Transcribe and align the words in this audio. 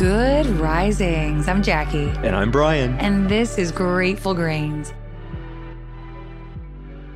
Good 0.00 0.46
risings. 0.46 1.46
I'm 1.46 1.62
Jackie. 1.62 2.08
And 2.24 2.34
I'm 2.34 2.50
Bryan. 2.50 2.98
And 3.00 3.28
this 3.28 3.58
is 3.58 3.70
Grateful 3.70 4.32
Grains. 4.32 4.94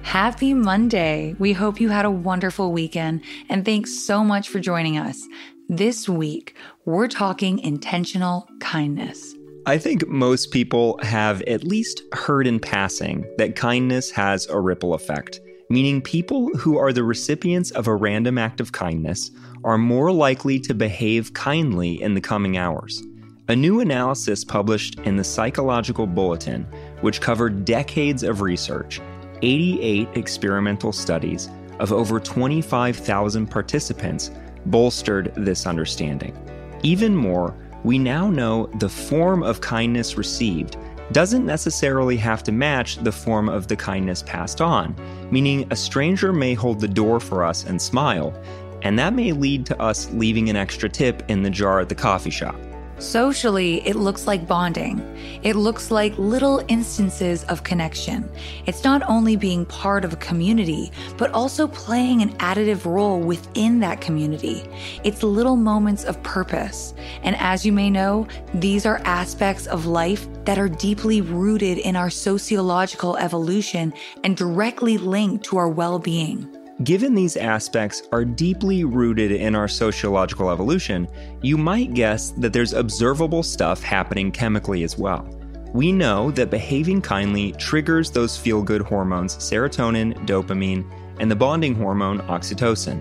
Happy 0.02 0.52
Monday. 0.52 1.34
We 1.38 1.54
hope 1.54 1.80
you 1.80 1.88
had 1.88 2.04
a 2.04 2.10
wonderful 2.10 2.72
weekend 2.72 3.22
and 3.48 3.64
thanks 3.64 3.98
so 4.06 4.22
much 4.22 4.50
for 4.50 4.60
joining 4.60 4.98
us. 4.98 5.26
This 5.66 6.10
week, 6.10 6.56
we're 6.84 7.08
talking 7.08 7.58
intentional 7.60 8.50
kindness. 8.60 9.34
I 9.64 9.78
think 9.78 10.06
most 10.06 10.50
people 10.50 10.98
have 11.02 11.40
at 11.44 11.64
least 11.64 12.02
heard 12.12 12.46
in 12.46 12.60
passing 12.60 13.24
that 13.38 13.56
kindness 13.56 14.10
has 14.10 14.46
a 14.48 14.60
ripple 14.60 14.92
effect, 14.92 15.40
meaning 15.74 16.01
people 16.01 16.51
who 16.56 16.78
are 16.78 16.92
the 16.92 17.02
recipients 17.02 17.73
of 17.73 17.88
a 17.88 17.95
random 17.96 18.38
act 18.38 18.60
of 18.60 18.70
kindness 18.70 19.33
are 19.64 19.77
more 19.77 20.12
likely 20.12 20.60
to 20.60 20.73
behave 20.73 21.34
kindly 21.34 22.00
in 22.00 22.14
the 22.14 22.20
coming 22.20 22.56
hours. 22.56 23.03
A 23.48 23.56
new 23.56 23.81
analysis 23.81 24.44
published 24.44 25.00
in 25.00 25.16
the 25.16 25.25
Psychological 25.25 26.06
Bulletin, 26.06 26.62
which 27.00 27.20
covered 27.20 27.64
decades 27.64 28.22
of 28.22 28.41
research, 28.41 29.00
88 29.42 30.11
experimental 30.14 30.92
studies 30.92 31.50
of 31.81 31.92
over 31.92 32.20
25,000 32.20 33.50
participants, 33.50 34.31
bolstered 34.66 35.33
this 35.36 35.66
understanding. 35.66 36.38
Even 36.84 37.16
more, 37.16 37.53
we 37.83 37.98
now 37.98 38.31
know 38.31 38.70
the 38.78 38.88
form 38.88 39.42
of 39.42 39.61
kindness 39.61 40.16
received 40.16 40.77
doesn't 41.12 41.47
necessarily 41.47 42.16
have 42.16 42.42
to 42.44 42.52
match 42.52 42.97
the 42.97 43.12
form 43.12 43.48
of 43.48 43.69
the 43.69 43.77
kindness 43.77 44.22
passed 44.22 44.60
on, 44.60 44.97
meaning 45.30 45.66
a 45.70 45.77
stranger 45.77 46.33
may 46.33 46.55
hold 46.55 46.80
the 46.80 46.88
door 46.88 47.20
for 47.20 47.44
us 47.44 47.64
and 47.64 47.80
smile, 47.80 48.34
and 48.83 48.98
that 48.98 49.14
may 49.14 49.32
lead 49.32 49.66
to 49.66 49.80
us 49.80 50.10
leaving 50.12 50.50
an 50.50 50.56
extra 50.56 50.88
tip 50.88 51.22
in 51.28 51.42
the 51.42 51.50
jar 51.50 51.80
at 51.80 51.88
the 51.88 51.94
coffee 51.94 52.30
shop. 52.30 52.56
Socially, 52.98 53.87
it 53.87 53.97
looks 53.97 54.27
like 54.27 54.47
bonding. 54.47 55.00
It 55.42 55.56
looks 55.56 55.91
like 55.91 56.17
little 56.17 56.64
instances 56.69 57.42
of 57.45 57.64
connection. 57.64 58.31
It's 58.67 58.84
not 58.84 59.03
only 59.09 59.37
being 59.37 59.67
part 59.67 60.05
of 60.05 60.12
a 60.12 60.17
community, 60.17 60.92
but 61.19 61.33
also 61.33 61.67
playing 61.67 62.22
an 62.22 62.31
additive 62.39 62.84
role 62.84 63.20
within 63.20 63.81
that 63.81 64.00
community. 64.00 64.65
It's 65.03 65.22
little 65.22 65.56
moments 65.56 66.05
of 66.05 66.22
purpose. 66.22 66.95
And 67.25 67.37
as 67.37 67.67
you 67.67 67.72
may 67.72 67.91
know, 67.91 68.28
these 68.55 68.87
are 68.87 69.03
aspects 69.05 69.67
of 69.67 69.87
life 69.87 70.28
that 70.45 70.59
are 70.59 70.69
deeply 70.69 71.20
rooted 71.20 71.78
in 71.78 71.97
our 71.97 72.11
sociological 72.11 73.17
evolution 73.17 73.92
and 74.22 74.37
directly 74.37 74.98
linked 74.98 75.45
to 75.47 75.56
our 75.56 75.69
well 75.69 75.98
being. 75.98 76.63
Given 76.83 77.14
these 77.14 77.36
aspects 77.36 78.03
are 78.11 78.25
deeply 78.25 78.83
rooted 78.83 79.30
in 79.30 79.55
our 79.55 79.69
sociological 79.69 80.50
evolution, 80.50 81.06
you 81.41 81.56
might 81.56 81.94
guess 81.94 82.33
that 82.33 82.53
there's 82.53 82.72
observable 82.72 83.44
stuff 83.44 83.81
happening 83.81 84.33
chemically 84.33 84.83
as 84.83 84.98
well. 84.98 85.25
We 85.72 85.92
know 85.92 86.33
that 86.33 86.50
behaving 86.50 87.03
kindly 87.03 87.53
triggers 87.53 88.10
those 88.10 88.37
feel 88.37 88.60
good 88.60 88.82
hormones 88.82 89.37
serotonin, 89.37 90.26
dopamine, 90.26 90.84
and 91.21 91.31
the 91.31 91.37
bonding 91.37 91.76
hormone 91.76 92.19
oxytocin. 92.22 93.00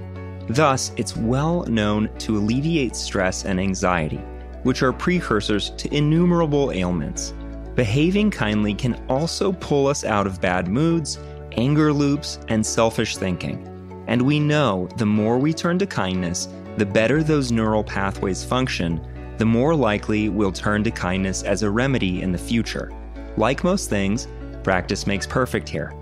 Thus, 0.50 0.92
it's 0.96 1.18
well 1.18 1.64
known 1.64 2.16
to 2.20 2.38
alleviate 2.38 2.96
stress 2.96 3.44
and 3.44 3.59
anxiety, 3.59 4.22
which 4.62 4.84
are 4.84 4.94
precursors 4.94 5.72
to 5.78 5.92
innumerable 5.92 6.72
ailments. 6.74 7.34
Behaving 7.74 8.30
kindly 8.30 8.76
can 8.76 9.03
also 9.09 9.52
pull 9.52 9.88
us 9.88 10.03
out 10.03 10.28
of 10.28 10.40
bad 10.40 10.68
moods 10.68 11.18
anger 11.58 11.94
loops, 11.94 12.40
and 12.47 12.66
selfish 12.66 13.18
thinking. 13.18 13.70
And 14.08 14.22
we 14.22 14.40
know 14.40 14.88
the 14.97 15.06
more 15.06 15.38
we 15.38 15.53
turn 15.53 15.80
to 15.80 15.86
kindness, 15.86 16.47
the 16.78 16.86
better 16.86 17.24
those 17.24 17.52
neural 17.52 17.84
pathways 17.84 18.44
function, 18.44 19.02
the 19.38 19.46
more 19.46 19.75
likely 19.75 20.30
we'll 20.30 20.52
turn 20.52 20.84
to 20.84 20.91
kindness 20.91 21.44
as 21.44 21.64
a 21.64 21.69
remedy 21.69 22.22
in 22.22 22.31
the 22.31 22.38
future. 22.38 22.91
Like 23.38 23.64
most 23.64 23.90
things, 23.90 24.28
practice 24.64 25.08
makes 25.08 25.25
perfect 25.25 25.68
here. 25.68 25.94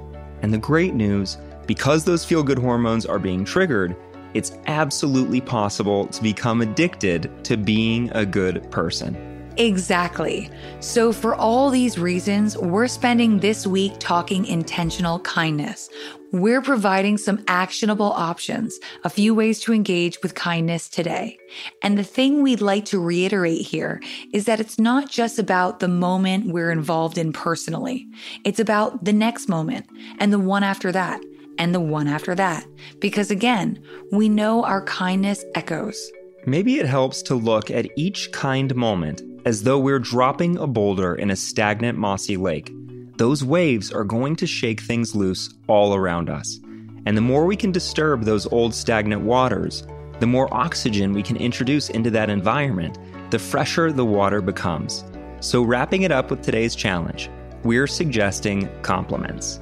And 0.42 0.54
the 0.54 0.58
great 0.58 0.94
news 0.94 1.38
because 1.68 2.04
those 2.04 2.26
feel 2.26 2.44
good 2.44 2.60
hormones 2.60 3.06
are 3.06 3.20
being 3.20 3.46
triggered, 3.46 3.96
it's 4.34 4.58
absolutely 4.68 5.42
possible 5.42 6.08
to 6.08 6.24
become 6.24 6.62
addicted 6.62 7.30
to 7.46 7.58
being 7.58 8.10
a 8.12 8.26
good 8.26 8.70
person. 8.72 9.16
Exactly. 9.62 10.50
So, 10.80 11.14
for 11.14 11.36
all 11.36 11.70
these 11.70 12.00
reasons, 12.00 12.58
we're 12.58 12.88
spending 12.88 13.38
this 13.38 13.68
week 13.68 13.94
talking 14.00 14.44
intentional 14.46 15.20
kindness. 15.20 15.88
We're 16.32 16.64
providing 16.64 17.20
some 17.20 17.44
actionable 17.48 18.12
options, 18.14 18.80
a 19.04 19.10
few 19.10 19.36
ways 19.36 19.60
to 19.60 19.74
engage 19.74 20.20
with 20.24 20.34
kindness 20.34 20.90
today. 20.90 21.38
And 21.84 21.96
the 21.96 22.04
thing 22.04 22.42
we'd 22.42 22.60
like 22.60 22.86
to 22.86 23.00
reiterate 23.00 23.62
here 23.62 24.02
is 24.34 24.46
that 24.46 24.60
it's 24.60 24.80
not 24.80 25.12
just 25.12 25.38
about 25.38 25.80
the 25.80 25.88
moment 25.88 26.52
we're 26.52 26.72
involved 26.72 27.20
in 27.20 27.32
personally, 27.32 28.08
it's 28.44 28.60
about 28.60 29.06
the 29.06 29.14
next 29.14 29.48
moment 29.48 29.86
and 30.18 30.34
the 30.34 30.40
one 30.40 30.64
after 30.64 30.92
that 30.92 31.22
and 31.60 31.76
the 31.76 31.80
one 31.80 32.08
after 32.08 32.34
that. 32.34 32.66
Because 33.00 33.30
again, 33.30 33.80
we 34.12 34.28
know 34.28 34.64
our 34.64 34.84
kindness 34.86 35.46
echoes. 35.54 36.12
Maybe 36.48 36.80
it 36.80 36.88
helps 36.88 37.22
to 37.24 37.36
look 37.36 37.70
at 37.70 37.86
each 37.96 38.32
kind 38.32 38.74
moment 38.74 39.22
as 39.46 39.64
though 39.64 39.80
we're 39.80 40.00
dropping 40.00 40.58
a 40.58 40.68
boulder 40.68 41.16
in 41.16 41.32
a 41.32 41.36
stagnant, 41.36 41.98
mossy 41.98 42.38
lake. 42.38 42.72
Those 43.18 43.44
waves 43.44 43.92
are 43.92 44.04
going 44.04 44.36
to 44.38 44.48
shake 44.48 44.82
things 44.82 45.16
loose 45.16 45.54
all 45.68 45.96
around 45.96 46.30
us. 46.30 46.60
And 47.06 47.18
the 47.18 47.22
more 47.22 47.46
we 47.46 47.56
can 47.56 47.72
disturb 47.72 48.24
those 48.24 48.46
old, 48.48 48.74
stagnant 48.74 49.22
waters, 49.22 49.84
the 50.20 50.28
more 50.28 50.54
oxygen 50.54 51.14
we 51.14 51.24
can 51.24 51.38
introduce 51.38 51.90
into 51.90 52.12
that 52.12 52.30
environment, 52.30 52.98
the 53.32 53.40
fresher 53.40 53.92
the 53.92 54.06
water 54.06 54.42
becomes. 54.42 55.04
So, 55.40 55.64
wrapping 55.64 56.04
it 56.04 56.12
up 56.12 56.30
with 56.30 56.44
today's 56.44 56.76
challenge, 56.76 57.30
we're 57.64 57.88
suggesting 57.88 58.70
compliments. 58.84 59.60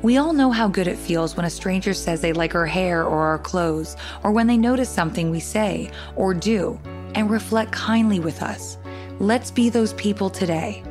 We 0.00 0.16
all 0.16 0.32
know 0.32 0.50
how 0.50 0.68
good 0.68 0.88
it 0.88 0.96
feels 0.96 1.36
when 1.36 1.46
a 1.46 1.50
stranger 1.50 1.94
says 1.94 2.22
they 2.22 2.32
like 2.32 2.54
our 2.54 2.66
hair 2.66 3.04
or 3.04 3.20
our 3.20 3.38
clothes, 3.38 3.96
or 4.24 4.32
when 4.32 4.46
they 4.46 4.56
notice 4.56 4.88
something 4.88 5.30
we 5.30 5.40
say 5.40 5.90
or 6.16 6.32
do 6.34 6.80
and 7.14 7.30
reflect 7.30 7.72
kindly 7.72 8.18
with 8.18 8.42
us. 8.42 8.78
Let's 9.22 9.52
be 9.52 9.68
those 9.68 9.92
people 9.92 10.30
today. 10.30 10.82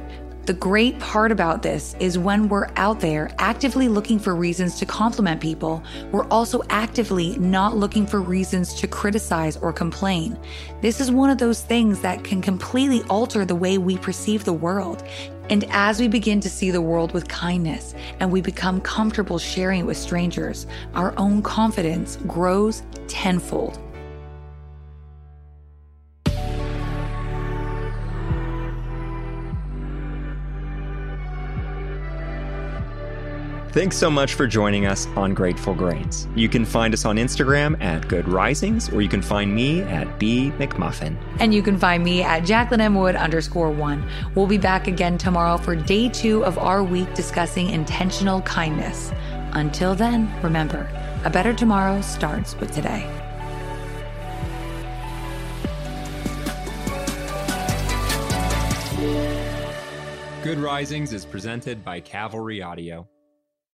The 0.46 0.54
great 0.54 0.98
part 1.00 1.34
about 1.34 1.64
this 1.64 1.98
is 2.00 2.18
when 2.18 2.48
we're 2.48 2.70
out 2.78 3.02
there 3.02 3.30
actively 3.40 3.90
looking 3.90 4.20
for 4.20 4.38
reasons 4.38 4.80
to 4.80 4.86
compliment 4.86 5.42
people, 5.42 5.84
we're 6.14 6.30
also 6.30 6.62
actively 6.70 7.38
not 7.40 7.76
looking 7.76 8.08
for 8.08 8.22
reasons 8.22 8.74
to 8.76 8.88
criticize 8.88 9.58
or 9.58 9.74
complain. 9.74 10.40
This 10.80 11.02
is 11.02 11.12
one 11.12 11.30
of 11.30 11.40
those 11.40 11.62
things 11.62 12.00
that 12.04 12.24
can 12.24 12.42
completely 12.42 13.04
alter 13.10 13.44
the 13.44 13.54
way 13.54 13.78
we 13.78 13.98
perceive 13.98 14.46
the 14.46 14.54
world. 14.54 15.04
And 15.50 15.66
as 15.70 16.00
we 16.00 16.08
begin 16.08 16.40
to 16.40 16.50
see 16.50 16.72
the 16.72 16.80
world 16.80 17.12
with 17.12 17.28
kindness 17.28 17.96
and 18.22 18.32
we 18.32 18.40
become 18.40 18.80
comfortable 18.80 19.40
sharing 19.40 19.82
it 19.82 19.86
with 19.86 19.98
strangers, 19.98 20.68
our 20.94 21.14
own 21.18 21.42
confidence 21.42 22.18
grows 22.28 22.82
tenfold. 23.10 23.78
Thanks 33.72 33.96
so 33.96 34.12
much 34.12 34.34
for 34.34 34.48
joining 34.48 34.86
us 34.86 35.08
on 35.16 35.34
Grateful 35.34 35.74
Grains. 35.74 36.28
You 36.36 36.50
can 36.50 36.66
find 36.66 36.94
us 36.94 37.06
on 37.06 37.16
Instagram 37.16 37.82
at 37.82 38.06
Good 38.10 38.28
Risings, 38.28 38.90
or 38.92 39.02
you 39.02 39.08
can 39.08 39.22
find 39.22 39.56
me 39.56 39.80
at 39.84 40.20
B 40.20 40.52
McMullin. 40.58 41.16
And 41.40 41.54
you 41.54 41.64
can 41.64 41.78
find 41.78 42.04
me 42.04 42.22
at 42.22 42.44
Jacqueline 42.44 42.82
M. 42.82 42.96
Wood 42.96 43.16
underscore 43.16 43.72
one. 43.72 44.06
We'll 44.36 44.46
be 44.46 44.58
back 44.58 44.88
again 44.88 45.18
tomorrow 45.18 45.56
for 45.56 45.74
day 45.74 46.10
two 46.10 46.44
of 46.44 46.58
our 46.58 46.84
week 46.84 47.14
discussing 47.14 47.70
intentional 47.70 48.42
kindness. 48.42 49.14
Until 49.54 49.96
then, 49.96 50.30
remember, 50.42 50.90
a 51.24 51.30
better 51.30 51.54
tomorrow 51.54 52.02
starts 52.02 52.60
with 52.60 52.74
today. 52.74 53.10
Good 60.44 60.58
Risings 60.58 61.14
is 61.14 61.24
presented 61.24 61.86
by 61.86 62.02
Cavalry 62.02 62.62
Audio. 62.62 63.08